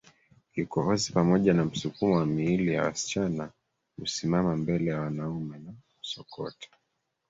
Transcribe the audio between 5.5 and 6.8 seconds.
na kusokota